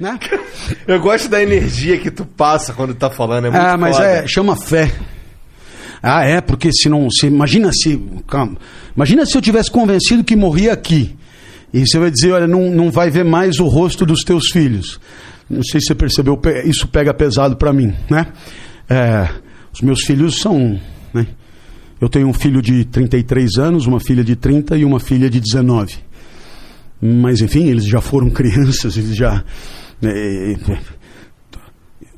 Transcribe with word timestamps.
Né? 0.00 0.18
Eu 0.88 0.98
gosto 0.98 1.28
da 1.28 1.42
energia 1.42 1.98
que 1.98 2.10
tu 2.10 2.24
passa 2.24 2.72
quando 2.72 2.94
tá 2.94 3.10
falando. 3.10 3.46
É 3.46 3.50
muito 3.50 3.62
ah, 3.62 3.76
mas 3.76 3.96
foda. 3.96 4.08
é, 4.08 4.26
chama 4.26 4.56
fé. 4.56 4.90
Ah, 6.02 6.24
é, 6.24 6.40
porque 6.40 6.72
se 6.72 6.88
não. 6.88 7.10
Se, 7.10 7.26
imagina 7.26 7.70
se. 7.72 8.02
Calma, 8.26 8.56
imagina 8.96 9.26
se 9.26 9.36
eu 9.36 9.42
tivesse 9.42 9.70
convencido 9.70 10.24
que 10.24 10.34
morria 10.34 10.72
aqui. 10.72 11.14
E 11.72 11.86
você 11.86 11.98
vai 11.98 12.10
dizer, 12.10 12.32
olha, 12.32 12.46
não, 12.48 12.70
não 12.70 12.90
vai 12.90 13.10
ver 13.10 13.24
mais 13.24 13.60
o 13.60 13.66
rosto 13.68 14.04
dos 14.06 14.22
teus 14.24 14.48
filhos. 14.50 14.98
Não 15.48 15.62
sei 15.62 15.80
se 15.80 15.88
você 15.88 15.94
percebeu, 15.94 16.36
pe- 16.36 16.62
isso 16.64 16.88
pega 16.88 17.12
pesado 17.12 17.56
para 17.56 17.72
mim, 17.72 17.92
né? 18.08 18.26
É, 18.88 19.28
os 19.72 19.80
meus 19.82 20.00
filhos 20.02 20.40
são. 20.40 20.80
Né? 21.12 21.26
Eu 22.00 22.08
tenho 22.08 22.26
um 22.26 22.32
filho 22.32 22.62
de 22.62 22.84
33 22.86 23.58
anos, 23.58 23.86
uma 23.86 24.00
filha 24.00 24.24
de 24.24 24.34
30 24.34 24.78
e 24.78 24.84
uma 24.84 24.98
filha 24.98 25.28
de 25.28 25.38
19. 25.38 25.94
Mas, 27.02 27.40
enfim, 27.40 27.66
eles 27.68 27.84
já 27.86 28.00
foram 28.00 28.30
crianças, 28.30 28.96
eles 28.96 29.14
já. 29.14 29.44
É, 30.02 30.52
é, 30.52 30.78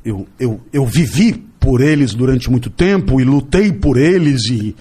eu, 0.05 0.27
eu, 0.39 0.61
eu 0.71 0.85
vivi 0.85 1.33
por 1.59 1.81
eles 1.81 2.13
durante 2.13 2.49
muito 2.51 2.69
tempo 2.69 3.19
e 3.21 3.23
lutei 3.23 3.71
por 3.71 3.97
eles 3.97 4.45
e, 4.49 4.75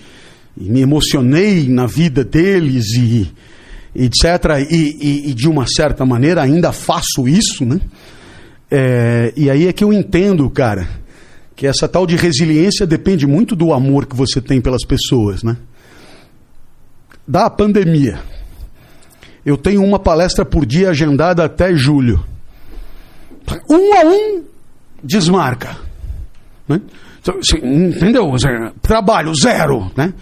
e 0.56 0.68
me 0.68 0.80
emocionei 0.80 1.68
na 1.68 1.86
vida 1.86 2.24
deles 2.24 2.86
e 2.96 3.30
etc. 3.94 4.66
E, 4.70 4.96
e- 5.00 5.30
e 5.30 5.34
de 5.34 5.48
uma 5.48 5.66
certa 5.66 6.04
maneira 6.04 6.42
ainda 6.42 6.72
faço 6.72 7.28
isso, 7.28 7.64
né? 7.64 7.80
É, 8.70 9.32
e 9.36 9.50
aí 9.50 9.66
é 9.66 9.72
que 9.72 9.84
eu 9.84 9.92
entendo, 9.92 10.48
cara, 10.50 10.88
que 11.55 11.66
essa 11.66 11.86
tal 11.86 12.06
de 12.06 12.16
resiliência 12.16 12.86
depende 12.86 13.27
muito 13.27 13.55
do 13.55 13.72
amor 13.72 14.06
que 14.06 14.16
você 14.16 14.41
tem 14.41 14.60
pelas 14.60 14.84
pessoas, 14.84 15.42
né? 15.42 15.56
Da 17.28 17.48
pandemia. 17.50 18.19
Eu 19.44 19.56
tenho 19.56 19.84
uma 19.84 19.98
palestra 19.98 20.44
por 20.44 20.64
dia 20.66 20.91
agendada 20.91 21.44
até 21.44 21.74
julho. 21.74 22.24
Um 23.70 23.95
a 23.95 24.05
um, 24.05 24.45
desmarca. 25.02 25.77
Né? 26.69 26.80
Você- 27.22 27.58
Entendeu? 27.58 28.36
Zé, 28.39 28.72
Trabalho 28.80 29.33
zero. 29.34 29.91
Né? 29.97 30.12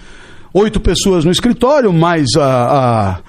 Oito 0.53 0.81
pessoas 0.81 1.25
no 1.25 1.31
escritório, 1.31 1.93
mais 1.93 2.27
a, 2.37 3.21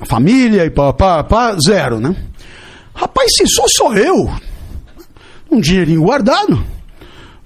a- 0.00 0.06
família 0.06 0.64
e 0.64 0.70
pá, 0.70 0.92
pá, 0.92 1.24
pá, 1.24 1.56
zero. 1.64 1.98
Né? 2.00 2.14
Rapaz, 2.94 3.30
se 3.36 3.46
sou 3.48 3.68
só 3.68 3.94
eu, 3.94 4.30
um 5.50 5.60
dinheirinho 5.60 6.02
guardado, 6.02 6.62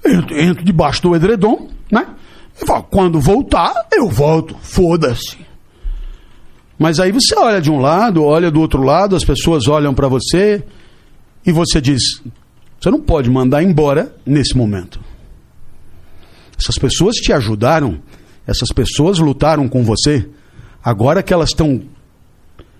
eu 0.04 0.20
entro 0.38 0.64
debaixo 0.64 1.02
do 1.02 1.14
edredom, 1.14 1.68
né? 1.90 2.06
E 2.60 2.66
falo, 2.66 2.82
quando 2.84 3.20
voltar, 3.20 3.72
eu 3.92 4.08
volto. 4.08 4.56
Foda-se. 4.60 5.38
Mas 6.78 6.98
aí 6.98 7.12
você 7.12 7.34
olha 7.38 7.60
de 7.60 7.70
um 7.70 7.78
lado, 7.78 8.24
olha 8.24 8.50
do 8.50 8.60
outro 8.60 8.82
lado, 8.82 9.14
as 9.14 9.24
pessoas 9.24 9.68
olham 9.68 9.94
para 9.94 10.08
você 10.08 10.64
e 11.44 11.52
você 11.52 11.80
diz: 11.80 12.22
você 12.80 12.90
não 12.90 13.00
pode 13.00 13.30
mandar 13.30 13.62
embora 13.62 14.14
nesse 14.26 14.56
momento. 14.56 15.00
Essas 16.58 16.76
pessoas 16.76 17.16
te 17.16 17.32
ajudaram, 17.32 18.00
essas 18.46 18.70
pessoas 18.70 19.18
lutaram 19.18 19.68
com 19.68 19.84
você. 19.84 20.28
Agora 20.82 21.22
que 21.22 21.32
elas 21.32 21.50
estão 21.50 21.82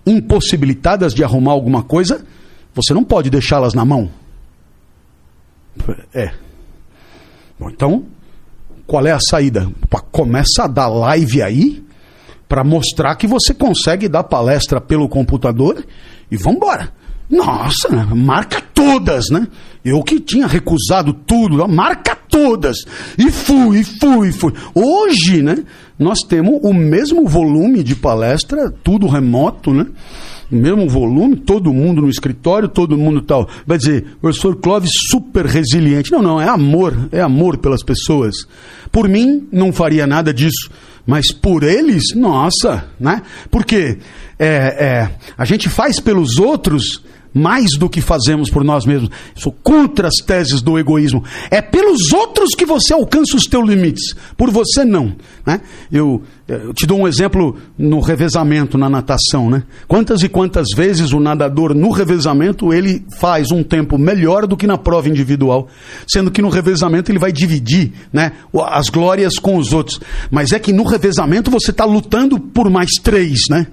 impossibilitadas 0.04 1.14
de 1.14 1.22
arrumar 1.22 1.52
alguma 1.52 1.82
coisa, 1.82 2.24
você 2.74 2.92
não 2.92 3.04
pode 3.04 3.30
deixá-las 3.30 3.74
na 3.74 3.84
mão. 3.84 4.10
É. 6.12 6.32
Bom, 7.58 7.70
então, 7.70 8.04
qual 8.86 9.06
é 9.06 9.12
a 9.12 9.20
saída? 9.20 9.70
Começa 10.10 10.64
a 10.64 10.66
dar 10.66 10.88
live 10.88 11.42
aí 11.42 11.84
para 12.48 12.64
mostrar 12.64 13.14
que 13.14 13.26
você 13.26 13.54
consegue 13.54 14.08
dar 14.08 14.24
palestra 14.24 14.80
pelo 14.80 15.08
computador 15.08 15.86
e 16.30 16.36
vambora. 16.36 16.92
Nossa, 17.32 17.88
né? 17.88 18.06
marca 18.14 18.60
todas, 18.74 19.30
né? 19.30 19.48
Eu 19.82 20.02
que 20.02 20.20
tinha 20.20 20.46
recusado 20.46 21.14
tudo, 21.14 21.66
marca 21.66 22.14
todas. 22.14 22.84
E 23.16 23.30
fui, 23.30 23.82
fui, 23.82 24.30
fui. 24.30 24.52
Hoje, 24.74 25.42
né, 25.42 25.64
nós 25.98 26.18
temos 26.20 26.60
o 26.62 26.74
mesmo 26.74 27.26
volume 27.26 27.82
de 27.82 27.96
palestra, 27.96 28.70
tudo 28.84 29.06
remoto, 29.06 29.72
né? 29.72 29.86
O 30.50 30.56
mesmo 30.56 30.86
volume, 30.86 31.36
todo 31.36 31.72
mundo 31.72 32.02
no 32.02 32.10
escritório, 32.10 32.68
todo 32.68 32.98
mundo 32.98 33.22
tal. 33.22 33.48
Vai 33.66 33.78
dizer, 33.78 34.04
professor 34.20 34.54
Clóvis 34.56 34.90
super 35.10 35.46
resiliente. 35.46 36.12
Não, 36.12 36.20
não, 36.20 36.38
é 36.38 36.46
amor, 36.46 37.08
é 37.10 37.22
amor 37.22 37.56
pelas 37.56 37.82
pessoas. 37.82 38.46
Por 38.90 39.08
mim, 39.08 39.48
não 39.50 39.72
faria 39.72 40.06
nada 40.06 40.34
disso. 40.34 40.70
Mas 41.06 41.32
por 41.32 41.62
eles, 41.62 42.14
nossa, 42.14 42.84
né? 43.00 43.22
Porque 43.50 43.98
é, 44.38 44.46
é, 44.46 45.10
a 45.36 45.44
gente 45.46 45.70
faz 45.70 45.98
pelos 45.98 46.38
outros 46.38 47.02
mais 47.32 47.70
do 47.78 47.88
que 47.88 48.00
fazemos 48.00 48.50
por 48.50 48.64
nós 48.64 48.84
mesmos. 48.84 49.10
Sou 49.34 49.52
contra 49.62 50.08
as 50.08 50.16
teses 50.24 50.60
do 50.60 50.78
egoísmo. 50.78 51.24
É 51.50 51.60
pelos 51.60 52.12
outros 52.12 52.50
que 52.54 52.64
você 52.64 52.92
alcança 52.92 53.36
os 53.36 53.44
teus 53.44 53.68
limites. 53.68 54.14
Por 54.36 54.50
você 54.50 54.84
não. 54.84 55.14
Né? 55.46 55.60
Eu, 55.90 56.22
eu 56.46 56.74
te 56.74 56.86
dou 56.86 57.00
um 57.00 57.08
exemplo 57.08 57.56
no 57.78 58.00
revezamento, 58.00 58.76
na 58.76 58.88
natação. 58.88 59.50
Né? 59.50 59.62
Quantas 59.88 60.22
e 60.22 60.28
quantas 60.28 60.68
vezes 60.74 61.12
o 61.12 61.20
nadador 61.20 61.74
no 61.74 61.90
revezamento 61.90 62.72
ele 62.72 63.04
faz 63.18 63.50
um 63.50 63.62
tempo 63.62 63.96
melhor 63.98 64.46
do 64.46 64.56
que 64.56 64.66
na 64.66 64.78
prova 64.78 65.08
individual, 65.08 65.68
sendo 66.06 66.30
que 66.30 66.42
no 66.42 66.48
revezamento 66.48 67.10
ele 67.10 67.18
vai 67.18 67.32
dividir 67.32 67.92
né, 68.12 68.32
as 68.68 68.88
glórias 68.88 69.34
com 69.38 69.56
os 69.56 69.72
outros. 69.72 70.00
Mas 70.30 70.52
é 70.52 70.58
que 70.58 70.72
no 70.72 70.84
revezamento 70.84 71.50
você 71.50 71.70
está 71.70 71.84
lutando 71.84 72.38
por 72.38 72.70
mais 72.70 72.90
três, 73.02 73.40
né? 73.48 73.66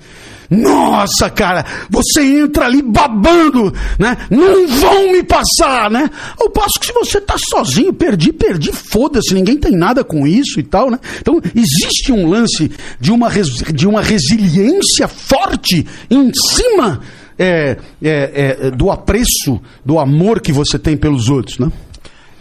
Nossa, 0.49 1.29
cara, 1.29 1.63
você 1.89 2.21
entra 2.21 2.65
ali 2.65 2.81
babando, 2.81 3.71
né? 3.99 4.17
Não 4.31 4.67
vão 4.67 5.11
me 5.11 5.21
passar, 5.21 5.91
né? 5.91 6.09
Ao 6.39 6.49
passo 6.49 6.79
que 6.79 6.87
se 6.87 6.93
você 6.93 7.21
tá 7.21 7.35
sozinho, 7.37 7.93
perdi, 7.93 8.33
perdi, 8.33 8.71
foda-se, 8.71 9.33
ninguém 9.33 9.57
tem 9.57 9.71
nada 9.71 10.03
com 10.03 10.25
isso 10.25 10.59
e 10.59 10.63
tal, 10.63 10.89
né? 10.89 10.99
Então, 11.19 11.39
existe 11.55 12.11
um 12.11 12.27
lance 12.27 12.71
de 12.99 13.11
uma, 13.11 13.29
de 13.73 13.87
uma 13.87 14.01
resiliência 14.01 15.07
forte 15.07 15.85
em 16.09 16.31
cima 16.33 16.99
é, 17.37 17.77
é, 18.01 18.57
é, 18.59 18.71
do 18.71 18.89
apreço, 18.89 19.61
do 19.85 19.99
amor 19.99 20.41
que 20.41 20.51
você 20.51 20.79
tem 20.79 20.97
pelos 20.97 21.29
outros, 21.29 21.59
né? 21.59 21.71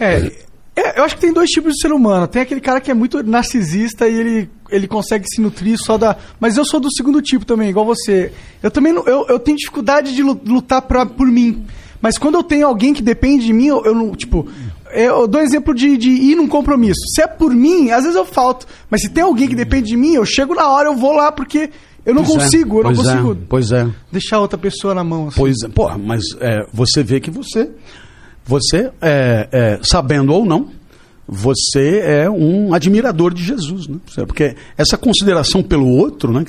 É, 0.00 0.32
é, 0.78 0.99
eu 0.99 1.05
acho 1.05 1.15
que 1.15 1.21
tem 1.21 1.33
dois 1.33 1.49
tipos 1.50 1.72
de 1.75 1.81
ser 1.81 1.93
humano. 1.93 2.27
Tem 2.27 2.43
aquele 2.43 2.61
cara 2.61 2.81
que 2.81 2.91
é 2.91 2.94
muito 2.94 3.22
narcisista 3.22 4.09
e 4.09 4.15
ele, 4.15 4.50
ele 4.71 4.87
consegue 4.87 5.25
se 5.28 5.41
nutrir 5.41 5.77
só 5.78 5.97
da. 5.99 6.16
Mas 6.39 6.56
eu 6.56 6.65
sou 6.65 6.78
do 6.81 6.93
segundo 6.93 7.21
tipo 7.22 7.44
também, 7.44 7.71
igual 7.71 7.84
você. 7.87 8.33
Eu 8.62 8.71
também 8.71 8.93
não, 8.93 9.05
eu, 9.06 9.27
eu 9.28 9.39
tenho 9.39 9.56
dificuldade 9.56 10.15
de 10.15 10.22
lu- 10.22 10.41
lutar 10.47 10.83
pra, 10.83 11.05
por 11.06 11.27
mim. 11.27 11.65
Mas 12.00 12.16
quando 12.19 12.37
eu 12.37 12.43
tenho 12.43 12.66
alguém 12.66 12.94
que 12.94 13.03
depende 13.03 13.47
de 13.47 13.53
mim, 13.53 13.66
eu, 13.66 13.84
eu 13.84 13.94
não. 13.94 14.15
Tipo, 14.15 14.47
eu 14.93 15.27
dou 15.27 15.41
exemplo 15.41 15.75
de, 15.75 15.97
de 15.97 16.11
ir 16.11 16.37
num 16.37 16.47
compromisso. 16.47 17.00
Se 17.15 17.22
é 17.22 17.27
por 17.27 17.53
mim, 17.55 17.91
às 17.91 18.03
vezes 18.05 18.16
eu 18.16 18.25
falto. 18.25 18.66
Mas 18.91 19.03
se 19.03 19.09
tem 19.09 19.25
alguém 19.25 19.49
que 19.49 19.55
depende 19.56 19.89
de 19.89 19.97
mim, 19.97 20.15
eu 20.15 20.25
chego 20.25 20.55
na 20.55 20.69
hora, 20.69 20.89
eu 20.89 20.97
vou 20.97 21.12
lá, 21.12 21.33
porque 21.33 21.71
eu 22.06 22.15
não 22.15 22.22
Pois 22.25 22.37
é, 22.37 22.41
consigo, 22.45 22.78
eu 22.78 22.84
não 22.84 22.93
pois 22.95 23.06
é, 23.06 23.10
consigo 23.12 23.39
pois 23.49 23.72
é. 23.72 23.89
deixar 24.12 24.39
outra 24.39 24.56
pessoa 24.59 24.95
na 24.95 25.03
mão. 25.03 25.28
assim. 25.28 25.37
Pois 25.37 25.56
é, 25.65 25.69
porra, 25.69 25.99
mas 25.99 26.22
é, 26.41 26.65
você 26.72 27.03
vê 27.03 27.19
que 27.21 27.31
você, 27.31 27.69
você 28.48 28.91
é, 29.03 29.48
é, 29.53 29.78
sabendo 29.82 30.32
ou 30.32 30.44
não, 30.47 30.70
você 31.26 31.98
é 32.03 32.31
um 32.31 32.72
admirador 32.72 33.34
de 33.34 33.44
Jesus, 33.44 33.86
né? 33.86 33.98
Porque 34.26 34.56
essa 34.78 34.97
consideração 34.97 35.62
pelo 35.62 35.86
outro, 35.86 36.32
né? 36.32 36.44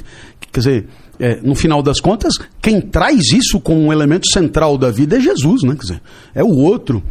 Quer 0.52 0.60
dizer, 0.60 0.88
é, 1.20 1.36
no 1.44 1.54
final 1.54 1.84
das 1.84 2.00
contas, 2.00 2.34
quem 2.62 2.80
traz 2.80 3.32
isso 3.34 3.60
como 3.60 3.82
um 3.82 3.92
elemento 3.92 4.28
central 4.32 4.78
da 4.78 4.90
vida 4.90 5.18
é 5.18 5.20
Jesus, 5.20 5.64
né? 5.64 5.76
Quer 5.76 5.82
dizer, 5.82 6.02
é 6.34 6.44
o 6.44 6.56
outro. 6.56 7.04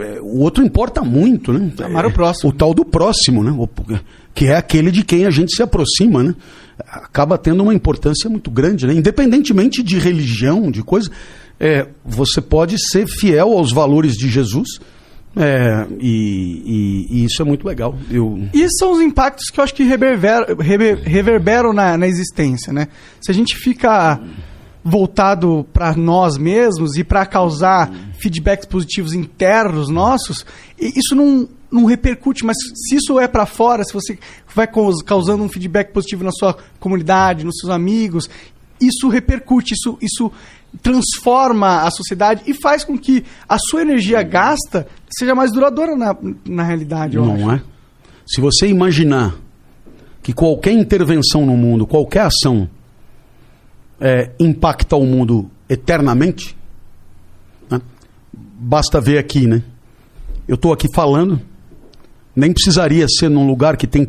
É, 0.00 0.20
O 0.20 0.40
outro 0.40 0.62
importa 0.64 1.02
muito, 1.02 1.52
né? 1.52 1.72
Amar 1.84 2.04
o 2.04 2.12
próximo. 2.12 2.50
O 2.50 2.52
tal 2.52 2.74
do 2.74 2.84
próximo, 2.84 3.42
né? 3.42 3.52
O- 3.52 3.68
Que 4.34 4.46
é 4.48 4.56
aquele 4.56 4.90
de 4.90 5.02
quem 5.02 5.24
a 5.24 5.30
gente 5.30 5.54
se 5.56 5.62
aproxima, 5.62 6.22
né? 6.22 6.34
Acaba 6.78 7.38
tendo 7.38 7.62
uma 7.62 7.72
importância 7.74 8.28
muito 8.28 8.50
grande, 8.50 8.86
né? 8.86 8.92
Independentemente 8.92 9.82
de 9.82 9.98
religião, 9.98 10.70
de 10.70 10.82
coisa, 10.82 11.10
é, 11.60 11.86
você 12.04 12.40
pode 12.40 12.76
ser 12.90 13.06
fiel 13.06 13.52
aos 13.52 13.72
valores 13.72 14.14
de 14.14 14.28
Jesus. 14.28 14.68
é, 15.36 15.86
e, 16.00 16.08
e- 16.64 17.06
e 17.20 17.24
isso 17.24 17.40
é 17.40 17.44
muito 17.44 17.64
legal. 17.66 17.96
Eu, 18.10 18.48
E 18.52 18.66
são 18.78 18.90
os 18.92 19.00
impactos 19.00 19.50
que 19.50 19.60
eu 19.60 19.64
acho 19.64 19.74
que 19.74 19.84
reverberam, 19.84 20.56
rever- 20.58 21.00
reverberam 21.04 21.72
na, 21.72 21.96
na 21.96 22.08
existência, 22.08 22.72
né? 22.72 22.88
Se 23.20 23.30
a 23.30 23.34
gente 23.34 23.54
fica 23.56 24.20
voltado 24.84 25.66
para 25.72 25.94
nós 25.94 26.36
mesmos 26.38 26.96
e 26.96 27.04
para 27.04 27.26
causar 27.26 27.92
feedbacks 28.18 28.66
positivos 28.66 29.12
internos 29.12 29.88
nossos, 29.88 30.46
isso 30.80 31.14
não, 31.14 31.48
não 31.70 31.84
repercute, 31.84 32.44
mas 32.44 32.56
se 32.86 32.96
isso 32.96 33.18
é 33.20 33.28
para 33.28 33.44
fora, 33.46 33.84
se 33.84 33.92
você 33.92 34.18
vai 34.54 34.66
caus- 34.66 35.02
causando 35.02 35.42
um 35.44 35.48
feedback 35.48 35.92
positivo 35.92 36.24
na 36.24 36.32
sua 36.32 36.56
comunidade, 36.80 37.44
nos 37.44 37.58
seus 37.60 37.70
amigos, 37.70 38.28
isso 38.80 39.08
repercute, 39.08 39.74
isso, 39.74 39.98
isso 40.00 40.32
transforma 40.82 41.82
a 41.82 41.90
sociedade 41.90 42.42
e 42.46 42.54
faz 42.54 42.84
com 42.84 42.98
que 42.98 43.24
a 43.48 43.58
sua 43.58 43.82
energia 43.82 44.22
gasta 44.22 44.86
seja 45.10 45.34
mais 45.34 45.52
duradoura 45.52 45.96
na, 45.96 46.16
na 46.46 46.62
realidade, 46.62 47.16
eu 47.16 47.24
acho. 47.24 47.42
não 47.42 47.52
é? 47.52 47.62
Se 48.26 48.40
você 48.40 48.68
imaginar 48.68 49.34
que 50.22 50.32
qualquer 50.32 50.72
intervenção 50.72 51.46
no 51.46 51.56
mundo, 51.56 51.86
qualquer 51.86 52.22
ação, 52.22 52.68
é, 54.00 54.30
impacta 54.38 54.96
o 54.96 55.04
mundo 55.04 55.50
eternamente, 55.68 56.56
né? 57.70 57.80
basta 58.32 59.00
ver 59.00 59.18
aqui, 59.18 59.46
né? 59.46 59.62
Eu 60.46 60.54
estou 60.54 60.72
aqui 60.72 60.86
falando, 60.94 61.40
nem 62.36 62.52
precisaria 62.52 63.06
ser 63.08 63.28
num 63.28 63.46
lugar 63.46 63.76
que 63.76 63.86
tem 63.86 64.08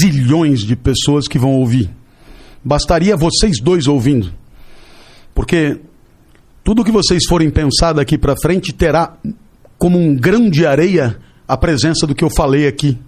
zilhões 0.00 0.60
de 0.60 0.74
pessoas 0.74 1.28
que 1.28 1.38
vão 1.38 1.52
ouvir. 1.52 1.90
Bastaria 2.64 3.16
vocês 3.16 3.60
dois 3.60 3.86
ouvindo. 3.86 4.32
Porque 5.34 5.78
tudo 6.62 6.84
que 6.84 6.92
vocês 6.92 7.24
forem 7.28 7.50
pensar 7.50 7.92
daqui 7.92 8.18
para 8.18 8.36
frente 8.40 8.72
terá 8.72 9.16
como 9.78 9.98
um 9.98 10.14
grão 10.14 10.48
de 10.50 10.66
areia 10.66 11.18
a 11.48 11.56
presença 11.56 12.06
do 12.06 12.14
que 12.14 12.22
eu 12.22 12.30
falei 12.30 12.66
aqui. 12.66 12.98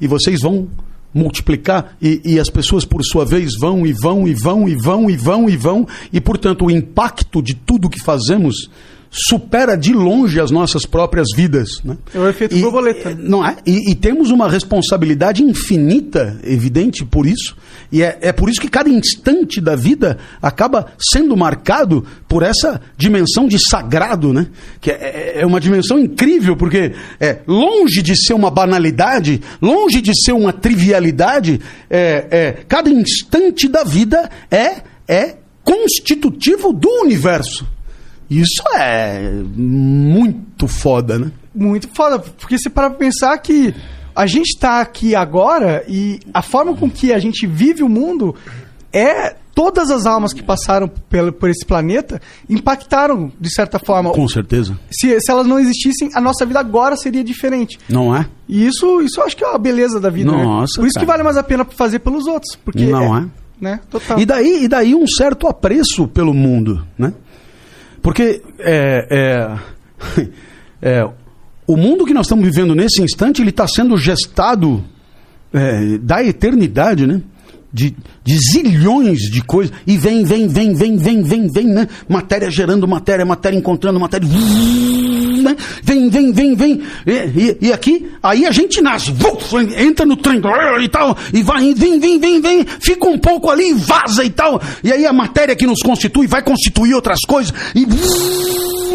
E 0.00 0.06
vocês 0.06 0.40
vão 0.42 0.68
multiplicar 1.14 1.96
e, 2.02 2.20
e, 2.24 2.38
as 2.38 2.50
pessoas 2.50 2.84
por 2.84 3.02
sua 3.02 3.24
vez 3.24 3.52
vão 3.58 3.86
e 3.86 3.92
vão 3.94 4.28
e 4.28 4.34
vão 4.34 4.68
e 4.68 4.76
vão 4.76 5.08
e 5.08 5.16
vão 5.16 5.48
e 5.48 5.56
vão 5.56 5.88
e 6.12 6.20
portanto 6.20 6.66
o 6.66 6.70
impacto 6.70 7.40
de 7.40 7.54
tudo 7.54 7.88
que 7.88 8.02
fazemos 8.04 8.68
supera 9.10 9.76
de 9.76 9.92
longe 9.92 10.40
as 10.40 10.50
nossas 10.50 10.84
próprias 10.84 11.28
vidas. 11.34 11.68
Né? 11.84 11.96
É 12.14 12.18
o 12.18 12.28
efeito 12.28 12.56
e, 12.56 12.60
borboleta. 12.60 13.16
Não 13.18 13.44
é? 13.44 13.56
E, 13.66 13.90
e, 13.90 13.94
temos 13.94 14.30
uma 14.30 14.48
responsabilidade 14.48 15.42
infinita, 15.42 16.38
evidente 16.44 17.04
por 17.04 17.26
isso. 17.26 17.56
E 17.90 18.02
é, 18.02 18.18
é 18.20 18.32
por 18.32 18.48
isso 18.48 18.60
que 18.60 18.68
cada 18.68 18.88
instante 18.88 19.60
da 19.60 19.76
vida 19.76 20.18
acaba 20.42 20.86
sendo 20.98 21.36
marcado 21.36 22.04
por 22.28 22.42
essa 22.42 22.80
dimensão 22.96 23.46
de 23.46 23.58
sagrado, 23.58 24.32
né? 24.32 24.46
Que 24.80 24.90
é, 24.90 25.40
é 25.40 25.46
uma 25.46 25.60
dimensão 25.60 25.98
incrível, 25.98 26.56
porque 26.56 26.92
é 27.20 27.38
longe 27.46 28.02
de 28.02 28.16
ser 28.16 28.34
uma 28.34 28.50
banalidade, 28.50 29.40
longe 29.60 30.00
de 30.00 30.12
ser 30.24 30.32
uma 30.32 30.52
trivialidade, 30.52 31.60
é, 31.88 32.26
é 32.30 32.52
cada 32.68 32.90
instante 32.90 33.68
da 33.68 33.84
vida 33.84 34.28
é, 34.50 34.82
é 35.08 35.36
constitutivo 35.64 36.72
do 36.72 36.88
universo. 37.02 37.66
Isso 38.28 38.62
é 38.76 39.30
muito 39.54 40.66
foda, 40.66 41.18
né? 41.18 41.32
Muito 41.54 41.88
foda, 41.94 42.18
porque 42.18 42.58
você 42.58 42.68
para 42.68 42.90
pensar 42.90 43.36
que 43.38 43.74
a 44.14 44.26
gente 44.26 44.48
está 44.48 44.80
aqui 44.80 45.14
agora 45.14 45.84
e 45.88 46.20
a 46.32 46.42
forma 46.42 46.74
com 46.74 46.90
que 46.90 47.12
a 47.12 47.18
gente 47.18 47.46
vive 47.46 47.82
o 47.82 47.88
mundo 47.88 48.34
é 48.92 49.36
todas 49.54 49.90
as 49.90 50.04
almas 50.04 50.34
que 50.34 50.42
passaram 50.42 50.86
por, 50.86 51.32
por 51.32 51.48
esse 51.48 51.64
planeta 51.64 52.20
impactaram 52.48 53.32
de 53.40 53.50
certa 53.50 53.78
forma. 53.78 54.10
Com 54.10 54.28
certeza. 54.28 54.78
Se, 54.90 55.18
se 55.20 55.30
elas 55.30 55.46
não 55.46 55.58
existissem, 55.58 56.10
a 56.14 56.20
nossa 56.20 56.44
vida 56.44 56.60
agora 56.60 56.94
seria 56.96 57.24
diferente. 57.24 57.78
Não 57.88 58.14
é? 58.14 58.26
E 58.48 58.66
isso, 58.66 59.00
isso 59.00 59.20
eu 59.20 59.24
acho 59.24 59.36
que 59.36 59.44
é 59.44 59.54
a 59.54 59.58
beleza 59.58 59.98
da 59.98 60.10
vida. 60.10 60.30
Né? 60.30 60.44
Nossa. 60.44 60.74
Né? 60.74 60.82
Por 60.82 60.86
isso 60.86 60.94
cara. 60.94 61.06
que 61.06 61.10
vale 61.10 61.22
mais 61.22 61.36
a 61.36 61.42
pena 61.42 61.64
fazer 61.64 62.00
pelos 62.00 62.26
outros. 62.26 62.56
Porque 62.56 62.84
não 62.84 63.16
é? 63.16 63.20
é? 63.20 63.26
Né? 63.58 63.80
Total. 63.90 64.20
E 64.20 64.26
daí, 64.26 64.64
e 64.64 64.68
daí 64.68 64.94
um 64.94 65.06
certo 65.06 65.46
apreço 65.46 66.06
pelo 66.08 66.34
mundo, 66.34 66.86
né? 66.98 67.14
Porque 68.06 68.40
é, 68.60 69.08
é, 69.10 70.28
é, 70.80 71.10
o 71.66 71.76
mundo 71.76 72.06
que 72.06 72.14
nós 72.14 72.26
estamos 72.26 72.44
vivendo 72.44 72.72
nesse 72.72 73.02
instante, 73.02 73.42
ele 73.42 73.50
está 73.50 73.66
sendo 73.66 73.98
gestado 73.98 74.84
é, 75.52 75.98
da 75.98 76.22
eternidade, 76.22 77.04
né? 77.04 77.20
De, 77.72 77.96
de 78.22 78.38
zilhões 78.38 79.18
de 79.18 79.42
coisas. 79.42 79.74
E 79.84 79.98
vem, 79.98 80.22
vem, 80.22 80.46
vem, 80.46 80.72
vem, 80.72 80.96
vem, 80.96 81.22
vem, 81.24 81.48
vem, 81.48 81.66
né? 81.66 81.88
Matéria 82.08 82.48
gerando 82.48 82.86
matéria, 82.86 83.26
matéria 83.26 83.58
encontrando 83.58 83.98
matéria. 83.98 84.28
Né? 85.46 85.56
Vem, 85.80 86.08
vem, 86.08 86.32
vem, 86.32 86.56
vem. 86.56 86.82
E, 87.06 87.12
e, 87.12 87.68
e 87.68 87.72
aqui, 87.72 88.10
aí 88.20 88.44
a 88.46 88.50
gente 88.50 88.80
nasce. 88.80 89.14
Entra 89.78 90.04
no 90.04 90.16
trem 90.16 90.42
e 90.82 90.88
tal. 90.88 91.16
E 91.32 91.42
vai, 91.42 91.72
vem, 91.72 92.00
vem, 92.00 92.18
vem, 92.18 92.40
vem. 92.40 92.66
Fica 92.80 93.06
um 93.06 93.18
pouco 93.18 93.48
ali, 93.48 93.72
vaza 93.72 94.24
e 94.24 94.30
tal. 94.30 94.60
E 94.82 94.92
aí 94.92 95.06
a 95.06 95.12
matéria 95.12 95.54
que 95.54 95.66
nos 95.66 95.80
constitui 95.80 96.26
vai 96.26 96.42
constituir 96.42 96.94
outras 96.94 97.20
coisas. 97.20 97.54
E 97.76 97.86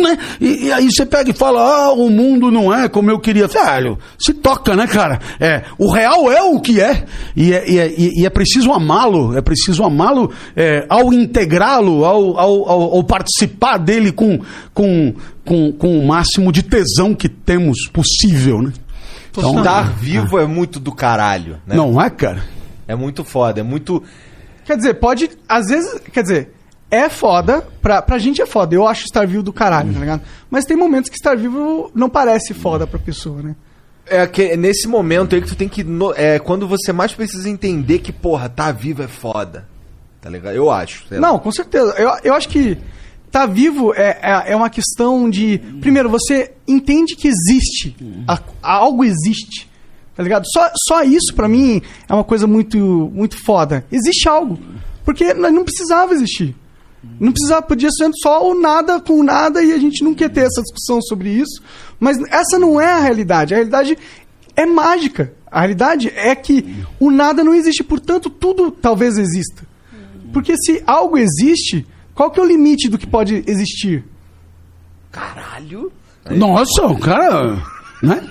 né? 0.02 0.18
E, 0.40 0.66
e, 0.66 0.72
aí 0.72 0.90
você 0.92 1.06
pega 1.06 1.30
e 1.30 1.34
fala, 1.34 1.62
ah, 1.62 1.94
o 1.94 2.10
mundo 2.10 2.52
não 2.52 2.74
é 2.74 2.90
como 2.90 3.10
eu 3.10 3.20
queria. 3.20 3.48
Velho, 3.48 3.98
se 4.20 4.34
toca, 4.34 4.76
né, 4.76 4.88
cara? 4.88 5.20
É, 5.40 5.64
o 5.78 5.92
real 5.92 6.32
é 6.32 6.42
o 6.42 6.60
que 6.60 6.82
é. 6.82 7.06
E 7.36 7.54
é, 7.54 7.70
e 7.70 7.80
é, 7.80 7.94
e 7.98 8.26
é 8.26 8.30
preciso 8.30 8.72
amá-lo, 8.72 9.38
é 9.38 9.42
preciso 9.42 9.84
amá-lo 9.84 10.32
é, 10.56 10.86
ao 10.90 11.14
integrá-lo, 11.14 12.04
ao, 12.04 12.38
ao, 12.38 12.70
ao, 12.70 12.82
ao, 12.96 13.04
participar 13.04 13.78
dele 13.78 14.12
com, 14.12 14.40
com, 14.74 15.14
com, 15.52 15.70
com 15.74 16.00
o 16.00 16.08
máximo 16.08 16.50
de 16.50 16.64
tesão 16.64 17.14
que 17.14 17.28
temos 17.28 17.86
possível, 17.92 18.62
né? 18.62 18.72
Então, 19.30 19.58
estar 19.58 19.84
vivo 19.84 20.40
é 20.40 20.46
muito 20.46 20.80
do 20.80 20.94
caralho, 20.94 21.60
né? 21.68 21.76
Não 21.76 22.02
é, 22.02 22.10
cara? 22.10 22.42
É 22.88 22.96
muito 22.96 23.26
foda, 23.26 23.60
é 23.60 23.64
muito. 23.64 24.02
Quer 24.64 24.78
dizer, 24.78 24.94
pode. 24.94 25.30
Às 25.50 25.68
vezes. 25.68 26.00
Quer 26.14 26.22
dizer, 26.22 26.54
é 26.90 27.10
foda, 27.10 27.68
pra, 27.82 28.02
pra 28.02 28.18
gente 28.18 28.42
é 28.42 28.46
foda. 28.46 28.74
Eu 28.74 28.88
acho 28.88 29.04
estar 29.04 29.28
vivo 29.28 29.44
do 29.44 29.52
caralho, 29.52 29.94
tá 29.94 30.00
ligado? 30.00 30.22
Mas 30.50 30.64
tem 30.64 30.78
momentos 30.78 31.10
que 31.10 31.18
estar 31.18 31.36
vivo 31.36 31.92
não 31.94 32.10
parece 32.10 32.54
foda 32.54 32.88
pra 32.88 32.98
pessoa, 32.98 33.42
né? 33.42 33.54
É 34.06 34.26
que 34.28 34.44
é 34.44 34.58
nesse 34.58 34.88
momento 34.88 35.36
aí 35.36 35.42
que 35.42 35.50
tu 35.50 35.56
tem 35.58 35.68
que. 35.68 35.86
É 36.16 36.40
quando 36.40 36.66
você 36.66 36.94
mais 36.94 37.14
precisa 37.14 37.50
entender 37.50 38.00
que, 38.00 38.14
porra, 38.14 38.48
tá 38.48 38.72
vivo 38.72 39.04
é 39.04 39.08
foda. 39.10 39.68
Tá 40.22 40.30
ligado? 40.30 40.56
Eu 40.56 40.72
acho. 40.72 41.04
Não, 41.12 41.38
com 41.38 41.52
certeza. 41.52 41.94
Eu, 41.98 42.10
eu 42.24 42.34
acho 42.34 42.48
que 42.48 42.78
tá 43.32 43.46
vivo 43.46 43.94
é, 43.96 44.20
é, 44.22 44.52
é, 44.52 44.56
uma 44.56 44.70
questão 44.70 45.30
de. 45.30 45.60
Primeiro, 45.80 46.10
você 46.10 46.52
entende 46.68 47.16
que 47.16 47.28
existe. 47.28 47.96
A, 48.28 48.40
algo 48.62 49.04
existe. 49.04 49.70
Tá 50.16 50.22
ligado? 50.22 50.46
Só, 50.52 50.70
só 50.88 51.04
isso, 51.04 51.34
pra 51.34 51.48
mim, 51.48 51.82
é 52.08 52.14
uma 52.14 52.24
coisa 52.24 52.46
muito, 52.46 52.78
muito 53.14 53.38
foda. 53.44 53.86
Existe 53.92 54.28
algo. 54.28 54.60
Porque 55.06 55.34
não 55.34 55.64
precisava 55.64 56.14
existir. 56.14 56.56
Não 57.20 57.32
precisava, 57.32 57.64
podia 57.64 57.90
ser 57.90 58.12
só 58.22 58.48
o 58.48 58.60
nada 58.60 59.00
com 59.00 59.24
nada 59.24 59.64
e 59.64 59.72
a 59.72 59.78
gente 59.78 60.04
não 60.04 60.14
quer 60.14 60.30
ter 60.30 60.42
essa 60.42 60.62
discussão 60.62 61.02
sobre 61.02 61.30
isso. 61.30 61.62
Mas 62.00 62.20
essa 62.30 62.60
não 62.60 62.80
é 62.80 62.92
a 62.92 63.00
realidade. 63.00 63.54
A 63.54 63.58
realidade 63.58 63.98
é 64.56 64.66
mágica. 64.66 65.34
A 65.50 65.62
realidade 65.62 66.12
é 66.16 66.36
que 66.36 66.84
o 67.00 67.10
nada 67.10 67.44
não 67.44 67.54
existe, 67.54 67.84
portanto, 67.84 68.30
tudo 68.30 68.70
talvez 68.70 69.18
exista. 69.18 69.66
Porque 70.32 70.56
se 70.58 70.84
algo 70.86 71.18
existe, 71.18 71.86
qual 72.22 72.30
que 72.30 72.40
é 72.40 72.44
o 72.44 72.46
limite 72.46 72.88
do 72.88 73.00
que 73.00 73.08
pode 73.08 73.44
existir? 73.48 74.06
Caralho! 75.12 75.92
Nossa, 76.30 76.86
o 76.86 76.96
cara. 77.00 77.58
Né? 78.04 78.24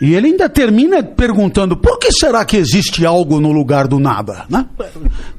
E 0.00 0.14
ele 0.14 0.28
ainda 0.28 0.48
termina 0.48 1.02
perguntando 1.02 1.76
por 1.76 1.98
que 1.98 2.10
será 2.10 2.46
que 2.46 2.56
existe 2.56 3.04
algo 3.04 3.40
no 3.40 3.52
lugar 3.52 3.86
do 3.86 3.98
nada, 3.98 4.46
né? 4.48 4.64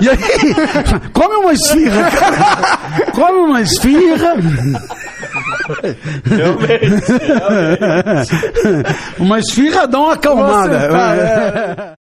e 0.00 0.08
aí, 0.08 0.16
come 1.12 1.34
uma 1.34 1.52
esfirra, 1.52 2.10
cara. 2.10 3.12
Come 3.12 3.38
uma 3.40 3.60
esfirra. 3.60 4.34
Realmente, 6.24 7.02
realmente. 7.44 8.32
Uma 9.20 9.38
esfirra 9.40 9.86
dá 9.86 9.98
uma 9.98 10.14
acalmada. 10.14 10.88
Nossa, 10.88 11.94